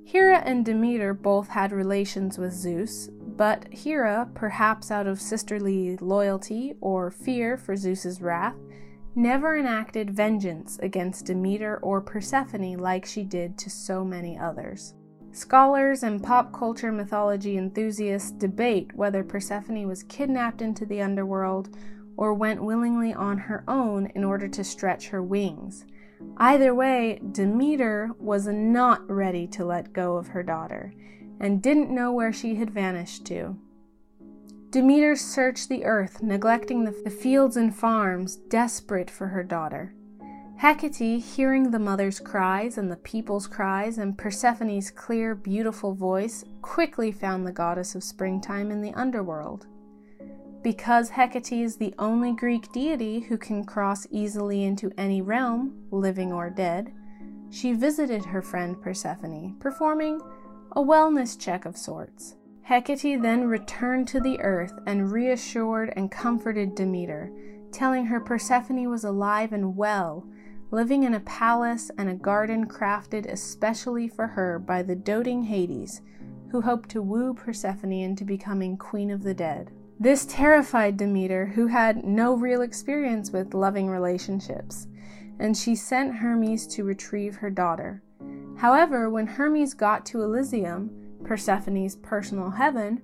Hera 0.08 0.38
and 0.46 0.64
Demeter 0.64 1.16
both 1.16 1.48
had 1.48 1.72
relations 1.72 2.38
with 2.38 2.54
Zeus, 2.54 3.10
but 3.12 3.66
Hera, 3.74 4.30
perhaps 4.36 4.92
out 4.92 5.08
of 5.08 5.20
sisterly 5.20 5.98
loyalty 5.98 6.76
or 6.80 7.10
fear 7.10 7.58
for 7.58 7.76
Zeus's 7.76 8.22
wrath, 8.22 8.56
never 9.16 9.58
enacted 9.58 10.12
vengeance 10.12 10.78
against 10.84 11.26
Demeter 11.26 11.78
or 11.82 12.02
Persephone 12.02 12.78
like 12.78 13.04
she 13.04 13.24
did 13.24 13.58
to 13.58 13.70
so 13.72 14.06
many 14.06 14.38
others. 14.38 14.94
Scholars 15.32 16.04
and 16.04 16.22
pop 16.22 16.54
culture 16.54 16.92
mythology 16.92 17.58
enthusiasts 17.58 18.32
debate 18.32 18.96
whether 18.96 19.24
Persephone 19.24 19.88
was 19.88 20.04
kidnapped 20.04 20.62
into 20.62 20.86
the 20.86 21.02
underworld 21.02 21.76
or 22.16 22.36
went 22.36 22.64
willingly 22.64 23.12
on 23.12 23.40
her 23.40 23.64
own 23.68 24.06
in 24.14 24.24
order 24.24 24.48
to 24.48 24.64
stretch 24.64 25.08
her 25.08 25.24
wings. 25.24 25.84
Either 26.38 26.74
way, 26.74 27.20
Demeter 27.32 28.12
was 28.20 28.48
not 28.48 29.10
ready 29.10 29.48
to 29.48 29.66
let 29.66 29.94
go 29.94 30.18
of 30.18 30.28
her 30.28 30.44
daughter 30.44 30.94
and 31.40 31.62
didn't 31.62 31.94
know 31.94 32.12
where 32.12 32.34
she 32.34 32.56
had 32.56 32.70
vanished 32.70 33.26
to. 33.26 33.58
Demeter 34.70 35.16
searched 35.16 35.70
the 35.70 35.86
earth, 35.86 36.22
neglecting 36.22 36.84
the 36.84 37.10
fields 37.10 37.56
and 37.56 37.74
farms, 37.76 38.36
desperate 38.36 39.10
for 39.10 39.28
her 39.28 39.44
daughter. 39.44 39.94
Hecate, 40.58 41.22
hearing 41.22 41.72
the 41.72 41.80
mother's 41.80 42.20
cries 42.20 42.78
and 42.78 42.92
the 42.92 42.98
people's 42.98 43.48
cries 43.48 43.98
and 43.98 44.18
Persephone's 44.18 44.90
clear, 44.90 45.36
beautiful 45.36 45.94
voice, 45.94 46.46
quickly 46.62 47.12
found 47.12 47.46
the 47.46 47.52
goddess 47.52 47.94
of 47.94 48.04
springtime 48.04 48.72
in 48.72 48.82
the 48.82 48.94
underworld. 48.94 49.68
Because 50.66 51.10
Hecate 51.12 51.62
is 51.62 51.78
the 51.78 51.94
only 52.00 52.34
Greek 52.34 52.72
deity 52.72 53.20
who 53.20 53.38
can 53.38 53.66
cross 53.66 54.08
easily 54.10 54.64
into 54.64 54.92
any 54.98 55.22
realm, 55.22 55.86
living 55.92 56.34
or 56.34 56.50
dead, 56.50 56.92
she 57.52 57.74
visited 57.74 58.26
her 58.26 58.42
friend 58.42 58.82
Persephone, 58.82 59.58
performing 59.60 60.20
a 60.72 60.82
wellness 60.82 61.40
check 61.40 61.66
of 61.66 61.78
sorts. 61.78 62.34
Hecate 62.64 63.22
then 63.22 63.44
returned 63.44 64.08
to 64.08 64.20
the 64.20 64.40
earth 64.40 64.74
and 64.88 65.12
reassured 65.12 65.94
and 65.96 66.10
comforted 66.10 66.74
Demeter, 66.74 67.32
telling 67.72 68.08
her 68.08 68.20
Persephone 68.20 68.90
was 68.90 69.04
alive 69.04 69.54
and 69.54 69.78
well, 69.78 70.26
living 70.72 71.04
in 71.04 71.14
a 71.14 71.20
palace 71.20 71.92
and 72.00 72.10
a 72.10 72.16
garden 72.16 72.68
crafted 72.68 73.32
especially 73.32 74.08
for 74.08 74.26
her 74.26 74.58
by 74.58 74.82
the 74.82 74.96
doting 74.96 75.44
Hades, 75.44 76.02
who 76.50 76.62
hoped 76.62 76.90
to 76.90 77.04
woo 77.04 77.36
Persephone 77.36 77.92
into 77.92 78.26
becoming 78.26 78.78
queen 78.78 79.12
of 79.12 79.22
the 79.22 79.36
dead. 79.36 79.70
This 80.00 80.26
terrified 80.26 80.98
Demeter, 80.98 81.46
who 81.46 81.68
had 81.68 82.04
no 82.04 82.36
real 82.36 82.62
experience 82.62 83.32
with 83.32 83.54
loving 83.54 83.88
relationships, 83.88 84.88
and 85.40 85.56
she 85.56 85.76
sent 85.76 86.16
Hermes 86.16 86.68
to 86.68 86.84
retrieve 86.84 87.38
her 87.38 87.50
daughter. 87.50 88.04
However, 88.58 89.10
when 89.10 89.28
Hermes 89.28 89.74
got 89.74 90.06
to 90.08 90.22
Elysium, 90.22 90.92
Persephone's 91.24 91.96
personal 91.96 92.52
heaven, 92.52 93.02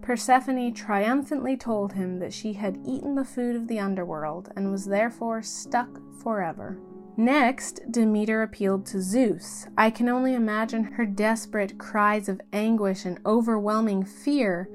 Persephone 0.00 0.72
triumphantly 0.72 1.58
told 1.58 1.92
him 1.92 2.18
that 2.20 2.32
she 2.32 2.54
had 2.54 2.80
eaten 2.86 3.14
the 3.14 3.24
food 3.24 3.54
of 3.54 3.68
the 3.68 3.78
underworld 3.78 4.50
and 4.56 4.72
was 4.72 4.86
therefore 4.86 5.42
stuck 5.42 6.00
forever. 6.22 6.78
Next, 7.18 7.80
Demeter 7.90 8.42
appealed 8.42 8.86
to 8.86 9.02
Zeus. 9.02 9.66
I 9.76 9.90
can 9.90 10.08
only 10.08 10.34
imagine 10.34 10.84
her 10.84 11.04
desperate 11.04 11.76
cries 11.76 12.30
of 12.30 12.40
anguish 12.50 13.04
and 13.04 13.20
overwhelming 13.26 14.04
fear 14.04 14.70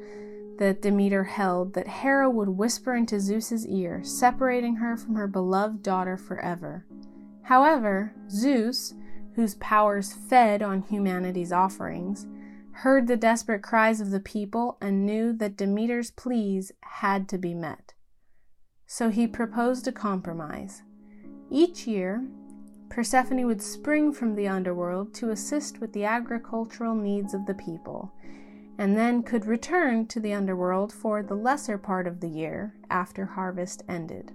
that 0.58 0.82
Demeter 0.82 1.24
held 1.24 1.74
that 1.74 1.88
Hera 1.88 2.30
would 2.30 2.50
whisper 2.50 2.96
into 2.96 3.20
Zeus's 3.20 3.68
ear, 3.68 4.02
separating 4.04 4.78
her 4.78 4.96
from 4.96 5.16
her 5.16 5.28
beloved 5.28 5.84
daughter 5.84 6.18
forever. 6.18 6.86
However, 7.44 8.14
Zeus, 8.30 8.94
whose 9.36 9.56
powers 9.56 10.14
fed 10.14 10.62
on 10.62 10.82
humanity's 10.82 11.52
offerings, 11.52 12.26
heard 12.72 13.08
the 13.08 13.18
desperate 13.18 13.62
cries 13.62 14.02
of 14.02 14.12
the 14.12 14.20
people 14.20 14.78
and 14.82 15.06
knew 15.06 15.32
that 15.34 15.58
Demeter's 15.58 16.12
pleas 16.12 16.72
had 16.82 17.30
to 17.30 17.38
be 17.38 17.54
met. 17.54 17.94
So 18.88 19.10
he 19.10 19.28
proposed 19.28 19.88
a 19.88 19.92
compromise. 19.92 20.84
Each 21.50 21.88
year, 21.88 22.26
Persephone 22.90 23.46
would 23.46 23.62
spring 23.62 24.14
from 24.14 24.36
the 24.36 24.48
underworld 24.48 25.14
to 25.16 25.32
assist 25.32 25.80
with 25.80 25.92
the 25.94 26.06
agricultural 26.06 26.96
needs 26.96 27.34
of 27.34 27.46
the 27.46 27.54
people 27.54 28.14
and 28.77 28.98
then 28.98 29.24
could 29.24 29.46
return 29.46 30.05
to 30.08 30.20
the 30.20 30.34
underworld 30.34 30.91
for 30.91 31.24
the 31.24 31.36
lesser 31.36 31.77
part 31.77 32.08
of 32.08 32.20
the 32.20 32.27
year 32.27 32.74
after 32.89 33.25
harvest 33.25 33.84
ended. 33.88 34.32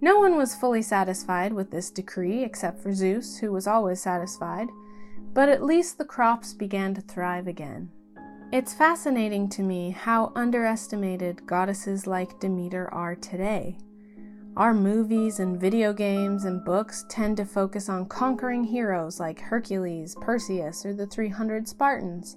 No 0.00 0.18
one 0.18 0.36
was 0.36 0.54
fully 0.54 0.82
satisfied 0.82 1.52
with 1.52 1.70
this 1.70 1.90
decree 1.90 2.44
except 2.44 2.80
for 2.80 2.92
Zeus, 2.92 3.38
who 3.38 3.52
was 3.52 3.66
always 3.66 4.00
satisfied, 4.00 4.68
but 5.34 5.48
at 5.48 5.62
least 5.62 5.98
the 5.98 6.04
crops 6.04 6.54
began 6.54 6.94
to 6.94 7.00
thrive 7.00 7.48
again. 7.48 7.90
It's 8.50 8.72
fascinating 8.72 9.48
to 9.50 9.62
me 9.62 9.90
how 9.90 10.32
underestimated 10.34 11.46
goddesses 11.46 12.06
like 12.06 12.40
Demeter 12.40 12.88
are 12.94 13.14
today. 13.14 13.76
Our 14.56 14.72
movies 14.72 15.38
and 15.38 15.60
video 15.60 15.92
games 15.92 16.44
and 16.44 16.64
books 16.64 17.04
tend 17.08 17.36
to 17.36 17.44
focus 17.44 17.88
on 17.88 18.06
conquering 18.06 18.64
heroes 18.64 19.20
like 19.20 19.38
Hercules, 19.38 20.16
Perseus, 20.20 20.86
or 20.86 20.94
the 20.94 21.06
300 21.06 21.68
Spartans 21.68 22.36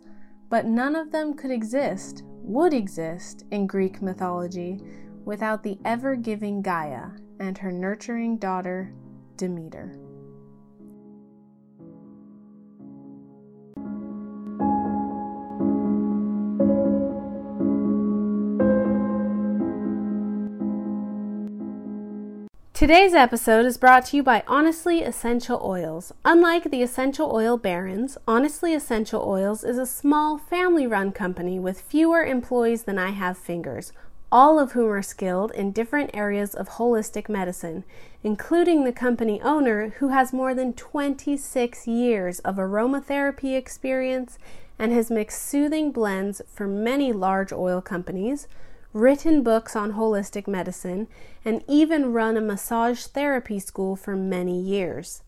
but 0.52 0.66
none 0.66 0.98
of 0.98 1.12
them 1.12 1.34
could 1.34 1.50
exist, 1.50 2.24
would 2.44 2.74
exist, 2.74 3.46
in 3.52 3.66
Greek 3.66 4.02
mythology 4.02 4.82
without 5.24 5.64
the 5.64 5.80
ever 5.86 6.14
giving 6.18 6.62
Gaia 6.62 7.12
and 7.40 7.58
her 7.58 7.72
nurturing 7.72 8.38
daughter, 8.38 8.94
Demeter. 9.38 9.98
Today's 22.82 23.14
episode 23.14 23.68
is 23.68 23.78
brought 23.78 24.06
to 24.08 24.18
you 24.18 24.24
by 24.24 24.44
Honestly 24.48 25.04
Essential 25.04 25.62
Oils. 25.64 26.12
Unlike 26.26 26.72
the 26.72 26.82
essential 26.82 27.32
oil 27.32 27.56
barons, 27.56 28.18
Honestly 28.28 28.74
Essential 28.74 29.22
Oils 29.22 29.64
is 29.64 29.78
a 29.78 29.86
small 29.86 30.40
family 30.40 30.88
run 30.88 31.12
company 31.12 31.60
with 31.60 31.80
fewer 31.80 32.26
employees 32.26 32.82
than 32.82 32.98
I 32.98 33.12
have 33.12 33.38
fingers, 33.38 33.94
all 34.32 34.58
of 34.58 34.72
whom 34.72 34.90
are 34.90 35.04
skilled 35.04 35.52
in 35.52 35.72
different 35.72 36.10
areas 36.16 36.56
of 36.56 36.70
holistic 36.70 37.30
medicine, 37.30 37.84
including 38.24 38.84
the 38.84 38.92
company 38.92 39.40
owner 39.44 39.90
who 40.00 40.08
has 40.08 40.34
more 40.34 40.56
than 40.56 40.74
26 40.74 41.86
years 41.86 42.40
of 42.40 42.56
aromatherapy 42.56 43.56
experience 43.56 44.40
and 44.80 44.92
has 44.92 45.12
mixed 45.12 45.44
soothing 45.44 45.92
blends 45.92 46.42
for 46.48 46.66
many 46.66 47.14
large 47.14 47.54
oil 47.54 47.80
companies 47.80 48.48
written 48.94 49.44
books 49.44 49.76
on 49.76 49.94
holistic 49.94 50.48
medicine, 50.48 51.08
and 51.46 51.64
even 51.68 52.14
run 52.14 52.38
a 52.38 52.42
massage 52.42 53.06
therapy 53.06 53.60
school 53.60 53.96
for 53.96 54.16
many 54.16 54.60
years. 54.60 55.24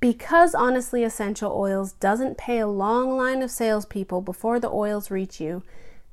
Because 0.00 0.54
Honestly 0.54 1.04
Essential 1.04 1.52
Oils 1.52 1.92
doesn't 1.92 2.36
pay 2.36 2.58
a 2.58 2.66
long 2.66 3.16
line 3.16 3.42
of 3.42 3.50
salespeople 3.50 4.20
before 4.20 4.58
the 4.58 4.70
oils 4.70 5.10
reach 5.10 5.40
you, 5.40 5.62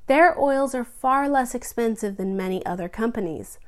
their 0.06 0.38
oils 0.40 0.74
are 0.74 0.84
far 0.84 1.28
less 1.28 1.54
expensive 1.54 2.16
than 2.16 2.36
many 2.36 2.64
other 2.64 2.88
companies. 2.88 3.58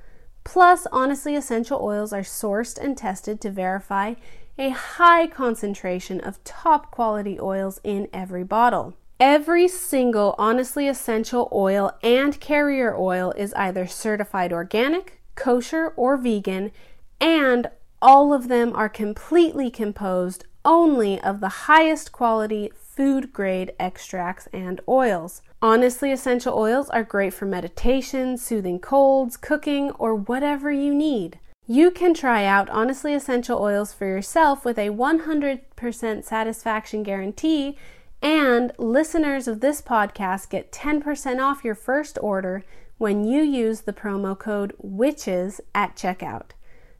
Plus, 0.44 0.86
Honestly 0.90 1.36
Essential 1.36 1.80
Oils 1.80 2.12
are 2.12 2.22
sourced 2.22 2.78
and 2.78 2.96
tested 2.96 3.40
to 3.40 3.50
verify 3.50 4.14
a 4.58 4.70
high 4.70 5.26
concentration 5.26 6.20
of 6.20 6.42
top 6.44 6.90
quality 6.90 7.38
oils 7.40 7.80
in 7.84 8.08
every 8.12 8.44
bottle. 8.44 8.94
Every 9.24 9.68
single 9.68 10.34
Honestly 10.36 10.88
Essential 10.88 11.48
oil 11.52 11.92
and 12.02 12.40
carrier 12.40 12.96
oil 12.96 13.32
is 13.36 13.54
either 13.54 13.86
certified 13.86 14.52
organic, 14.52 15.20
kosher, 15.36 15.92
or 15.94 16.16
vegan, 16.16 16.72
and 17.20 17.70
all 18.02 18.34
of 18.34 18.48
them 18.48 18.74
are 18.74 18.88
completely 18.88 19.70
composed 19.70 20.44
only 20.64 21.20
of 21.20 21.38
the 21.38 21.68
highest 21.70 22.10
quality 22.10 22.72
food 22.74 23.32
grade 23.32 23.72
extracts 23.78 24.48
and 24.52 24.80
oils. 24.88 25.40
Honestly 25.62 26.10
Essential 26.10 26.58
oils 26.58 26.90
are 26.90 27.04
great 27.04 27.32
for 27.32 27.46
meditation, 27.46 28.36
soothing 28.36 28.80
colds, 28.80 29.36
cooking, 29.36 29.92
or 30.00 30.16
whatever 30.16 30.72
you 30.72 30.92
need. 30.92 31.38
You 31.68 31.92
can 31.92 32.12
try 32.12 32.44
out 32.44 32.68
Honestly 32.70 33.14
Essential 33.14 33.62
oils 33.62 33.92
for 33.92 34.04
yourself 34.04 34.64
with 34.64 34.80
a 34.80 34.88
100% 34.88 36.24
satisfaction 36.24 37.04
guarantee 37.04 37.76
and 38.22 38.72
listeners 38.78 39.48
of 39.48 39.60
this 39.60 39.82
podcast 39.82 40.48
get 40.48 40.70
10% 40.70 41.42
off 41.42 41.64
your 41.64 41.74
first 41.74 42.16
order 42.22 42.64
when 42.98 43.24
you 43.24 43.42
use 43.42 43.80
the 43.80 43.92
promo 43.92 44.38
code 44.38 44.72
WITCHES 44.80 45.60
at 45.74 45.96
checkout. 45.96 46.50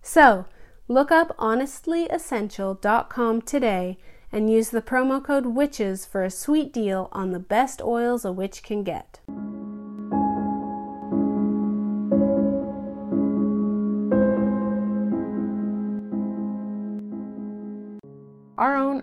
So, 0.02 0.46
look 0.88 1.12
up 1.12 1.37
honestlyessential.com 1.38 3.42
today 3.42 3.98
and 4.32 4.50
use 4.50 4.70
the 4.70 4.82
promo 4.82 5.22
code 5.22 5.44
WITCHES 5.44 6.08
for 6.08 6.24
a 6.24 6.30
sweet 6.30 6.72
deal 6.72 7.08
on 7.12 7.30
the 7.30 7.38
best 7.38 7.80
oils 7.80 8.24
a 8.24 8.32
witch 8.32 8.64
can 8.64 8.82
get. 8.82 9.20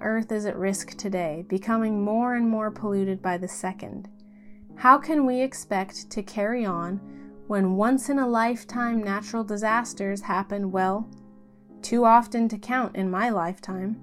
Earth 0.02 0.32
is 0.32 0.46
at 0.46 0.58
risk 0.58 0.96
today, 0.98 1.46
becoming 1.48 2.04
more 2.04 2.36
and 2.36 2.50
more 2.50 2.72
polluted 2.72 3.22
by 3.22 3.38
the 3.38 3.48
second. 3.48 4.10
How 4.76 4.98
can 4.98 5.26
we 5.26 5.42
expect 5.42 6.10
to 6.12 6.24
carry 6.24 6.66
on 6.66 7.00
when 7.48 7.76
once 7.76 8.10
in 8.10 8.20
a 8.20 8.28
lifetime 8.28 9.04
natural 9.04 9.44
disasters 9.44 10.22
happen, 10.22 10.72
well, 10.72 11.10
too 11.82 12.06
often 12.06 12.48
to 12.50 12.58
count 12.58 12.96
in 12.96 13.10
my 13.12 13.30
lifetime? 13.30 14.00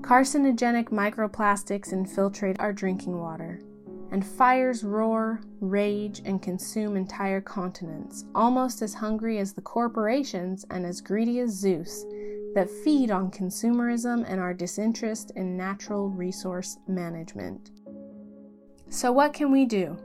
Carcinogenic 0.00 0.90
microplastics 0.90 1.92
infiltrate 1.92 2.58
our 2.60 2.72
drinking 2.72 3.18
water, 3.18 3.60
and 4.10 4.26
fires 4.26 4.84
roar, 4.84 5.40
rage, 5.60 6.20
and 6.24 6.42
consume 6.42 6.96
entire 6.96 7.40
continents, 7.40 8.24
almost 8.34 8.82
as 8.82 8.94
hungry 8.94 9.38
as 9.38 9.52
the 9.52 9.62
corporations 9.62 10.64
and 10.70 10.84
as 10.84 11.00
greedy 11.00 11.40
as 11.40 11.50
Zeus 11.50 12.04
that 12.56 12.70
feed 12.70 13.10
on 13.10 13.30
consumerism 13.30 14.24
and 14.26 14.40
our 14.40 14.54
disinterest 14.54 15.30
in 15.36 15.58
natural 15.58 16.08
resource 16.08 16.78
management. 16.88 17.70
So, 18.88 19.12
what 19.12 19.34
can 19.34 19.52
we 19.52 19.66
do? 19.66 19.98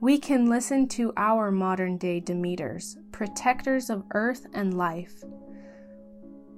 We 0.00 0.16
can 0.16 0.48
listen 0.48 0.88
to 0.88 1.12
our 1.18 1.50
modern 1.50 1.98
day 1.98 2.18
Demeters, 2.18 2.96
protectors 3.12 3.90
of 3.90 4.04
earth 4.14 4.46
and 4.54 4.72
life. 4.72 5.22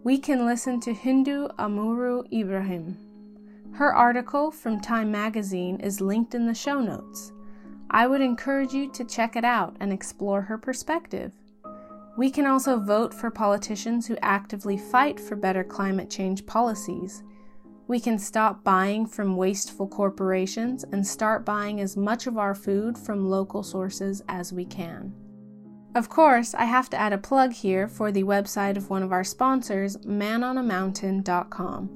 We 0.04 0.18
can 0.18 0.46
listen 0.46 0.78
to 0.82 0.94
Hindou 0.94 1.52
Oumarou 1.56 2.32
Ibrahim. 2.32 2.96
Her 3.72 3.92
article 3.92 4.52
from 4.52 4.80
Time 4.80 5.10
magazine 5.10 5.80
is 5.80 6.00
linked 6.00 6.36
in 6.36 6.46
the 6.46 6.54
show 6.54 6.80
notes. 6.80 7.32
I 7.90 8.06
would 8.06 8.20
encourage 8.20 8.72
you 8.72 8.88
to 8.92 9.04
check 9.04 9.34
it 9.34 9.44
out 9.44 9.76
and 9.80 9.92
explore 9.92 10.42
her 10.42 10.58
perspective. 10.58 11.32
We 12.16 12.30
can 12.30 12.46
also 12.46 12.78
vote 12.78 13.12
for 13.12 13.30
politicians 13.30 14.06
who 14.06 14.16
actively 14.22 14.78
fight 14.78 15.18
for 15.18 15.34
better 15.34 15.64
climate 15.64 16.08
change 16.08 16.46
policies. 16.46 17.24
We 17.88 17.98
can 17.98 18.18
stop 18.18 18.62
buying 18.62 19.06
from 19.06 19.36
wasteful 19.36 19.88
corporations 19.88 20.84
and 20.84 21.06
start 21.06 21.44
buying 21.44 21.80
as 21.80 21.96
much 21.96 22.26
of 22.26 22.38
our 22.38 22.54
food 22.54 22.96
from 22.96 23.28
local 23.28 23.62
sources 23.62 24.22
as 24.28 24.52
we 24.52 24.64
can. 24.64 25.12
Of 25.94 26.08
course, 26.08 26.54
I 26.54 26.64
have 26.64 26.88
to 26.90 26.96
add 26.96 27.12
a 27.12 27.18
plug 27.18 27.52
here 27.52 27.86
for 27.88 28.10
the 28.10 28.24
website 28.24 28.76
of 28.76 28.90
one 28.90 29.02
of 29.02 29.12
our 29.12 29.24
sponsors, 29.24 29.96
manonamountain.com. 29.98 31.90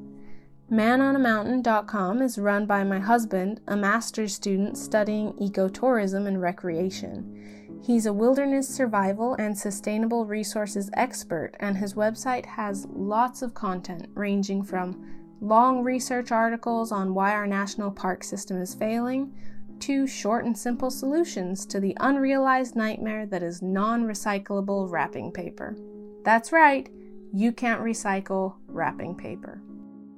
Manonamountain.com 0.70 2.22
is 2.22 2.38
run 2.38 2.66
by 2.66 2.84
my 2.84 2.98
husband, 2.98 3.60
a 3.66 3.76
master's 3.76 4.34
student 4.34 4.76
studying 4.76 5.32
ecotourism 5.34 6.26
and 6.26 6.42
recreation. 6.42 7.57
He's 7.82 8.06
a 8.06 8.12
wilderness 8.12 8.68
survival 8.68 9.34
and 9.34 9.56
sustainable 9.56 10.26
resources 10.26 10.90
expert, 10.94 11.54
and 11.60 11.76
his 11.76 11.94
website 11.94 12.44
has 12.46 12.86
lots 12.90 13.42
of 13.42 13.54
content 13.54 14.08
ranging 14.14 14.62
from 14.62 15.04
long 15.40 15.82
research 15.82 16.32
articles 16.32 16.92
on 16.92 17.14
why 17.14 17.32
our 17.32 17.46
national 17.46 17.90
park 17.90 18.24
system 18.24 18.60
is 18.60 18.74
failing 18.74 19.32
to 19.80 20.06
short 20.06 20.44
and 20.44 20.58
simple 20.58 20.90
solutions 20.90 21.64
to 21.66 21.78
the 21.78 21.96
unrealized 22.00 22.74
nightmare 22.74 23.26
that 23.26 23.42
is 23.42 23.62
non 23.62 24.04
recyclable 24.04 24.90
wrapping 24.90 25.30
paper. 25.30 25.76
That's 26.24 26.52
right, 26.52 26.88
you 27.32 27.52
can't 27.52 27.80
recycle 27.80 28.56
wrapping 28.66 29.14
paper. 29.14 29.62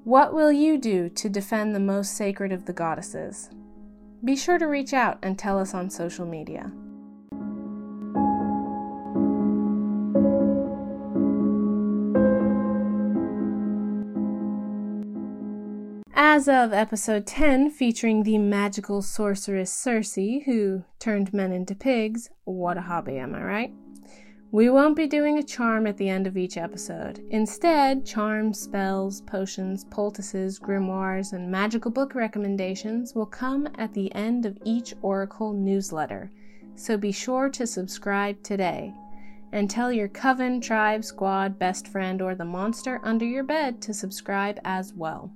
What 0.05 0.33
will 0.33 0.51
you 0.51 0.79
do 0.79 1.11
to 1.11 1.29
defend 1.29 1.75
the 1.75 1.81
most 1.81 2.17
sacred 2.17 2.53
of 2.53 2.65
the 2.65 2.73
goddesses? 2.73 3.51
Be 4.25 4.35
sure 4.35 4.59
to 4.59 4.67
reach 4.67 4.95
out 4.95 5.19
and 5.23 5.39
tell 5.39 5.59
us 5.59 5.75
on 5.75 5.91
social 5.91 6.27
media. 6.27 6.73
As 16.23 16.49
of 16.49 16.75
episode 16.75 17.25
10, 17.25 17.71
featuring 17.71 18.25
the 18.25 18.37
magical 18.37 19.01
sorceress 19.01 19.73
Circe, 19.73 20.17
who 20.45 20.85
turned 20.99 21.33
men 21.33 21.51
into 21.51 21.75
pigs, 21.75 22.29
what 22.45 22.77
a 22.77 22.83
hobby, 22.83 23.17
am 23.17 23.35
I 23.35 23.43
right? 23.43 23.75
We 24.53 24.69
won't 24.69 24.97
be 24.97 25.07
doing 25.07 25.39
a 25.39 25.43
charm 25.43 25.87
at 25.87 25.97
the 25.97 26.11
end 26.11 26.27
of 26.27 26.37
each 26.37 26.59
episode. 26.59 27.25
Instead, 27.31 28.05
charms, 28.05 28.61
spells, 28.61 29.23
potions, 29.23 29.85
poultices, 29.85 30.61
grimoires, 30.61 31.33
and 31.33 31.51
magical 31.51 31.91
book 31.91 32.15
recommendations 32.15 33.15
will 33.15 33.25
come 33.25 33.67
at 33.79 33.95
the 33.95 34.15
end 34.15 34.45
of 34.45 34.59
each 34.63 34.93
Oracle 35.01 35.55
newsletter, 35.55 36.31
so 36.75 36.99
be 36.99 37.13
sure 37.13 37.49
to 37.49 37.67
subscribe 37.67 38.43
today. 38.43 38.93
And 39.53 39.71
tell 39.71 39.91
your 39.91 40.09
coven, 40.09 40.61
tribe, 40.61 41.03
squad, 41.03 41.59
best 41.59 41.89
friend, 41.89 42.21
or 42.21 42.35
the 42.35 42.45
monster 42.45 43.01
under 43.05 43.25
your 43.25 43.43
bed 43.43 43.81
to 43.81 43.95
subscribe 43.95 44.61
as 44.67 44.93
well. 44.93 45.33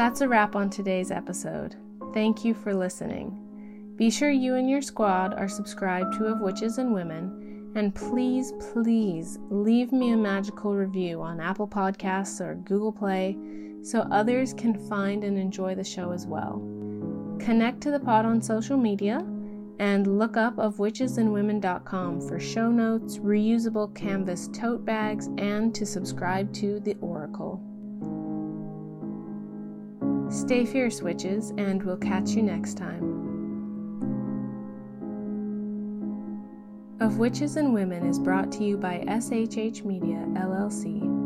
That's 0.00 0.22
a 0.22 0.28
wrap 0.28 0.56
on 0.56 0.70
today's 0.70 1.10
episode. 1.10 1.76
Thank 2.14 2.42
you 2.42 2.54
for 2.54 2.72
listening. 2.72 3.92
Be 3.96 4.10
sure 4.10 4.30
you 4.30 4.54
and 4.54 4.70
your 4.70 4.80
squad 4.80 5.34
are 5.34 5.46
subscribed 5.46 6.14
to 6.14 6.24
Of 6.24 6.40
Witches 6.40 6.78
and 6.78 6.94
Women, 6.94 7.70
and 7.74 7.94
please, 7.94 8.54
please 8.72 9.38
leave 9.50 9.92
me 9.92 10.12
a 10.12 10.16
magical 10.16 10.74
review 10.74 11.20
on 11.20 11.38
Apple 11.38 11.68
Podcasts 11.68 12.40
or 12.40 12.54
Google 12.54 12.92
Play 12.92 13.36
so 13.82 14.08
others 14.10 14.54
can 14.54 14.72
find 14.88 15.22
and 15.22 15.36
enjoy 15.36 15.74
the 15.74 15.84
show 15.84 16.12
as 16.12 16.26
well. 16.26 16.62
Connect 17.38 17.82
to 17.82 17.90
the 17.90 18.00
pod 18.00 18.24
on 18.24 18.40
social 18.40 18.78
media 18.78 19.18
and 19.80 20.18
look 20.18 20.38
up 20.38 20.56
ofwitchesandwomen.com 20.56 22.26
for 22.26 22.40
show 22.40 22.70
notes, 22.70 23.18
reusable 23.18 23.94
canvas 23.94 24.48
tote 24.54 24.82
bags, 24.82 25.28
and 25.36 25.74
to 25.74 25.84
subscribe 25.84 26.54
to 26.54 26.80
The 26.80 26.96
Oracle. 27.02 27.62
Stay 30.30 30.64
fierce, 30.64 31.02
witches, 31.02 31.50
and 31.58 31.82
we'll 31.82 31.96
catch 31.96 32.30
you 32.30 32.42
next 32.42 32.76
time. 32.76 33.18
Of 37.00 37.18
Witches 37.18 37.56
and 37.56 37.74
Women 37.74 38.06
is 38.06 38.18
brought 38.18 38.52
to 38.52 38.64
you 38.64 38.76
by 38.76 39.04
SHH 39.08 39.84
Media, 39.84 40.24
LLC 40.34 41.19